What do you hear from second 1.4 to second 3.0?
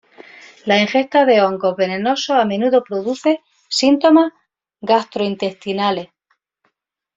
hongos venenosos a menudo